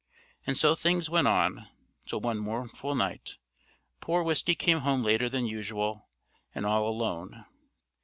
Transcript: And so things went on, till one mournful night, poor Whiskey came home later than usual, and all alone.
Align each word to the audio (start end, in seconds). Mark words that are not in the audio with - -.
And 0.47 0.57
so 0.57 0.73
things 0.73 1.11
went 1.11 1.27
on, 1.27 1.67
till 2.07 2.21
one 2.21 2.39
mournful 2.39 2.95
night, 2.95 3.37
poor 3.99 4.23
Whiskey 4.23 4.55
came 4.55 4.79
home 4.79 5.03
later 5.03 5.29
than 5.29 5.45
usual, 5.45 6.07
and 6.55 6.65
all 6.65 6.89
alone. 6.89 7.45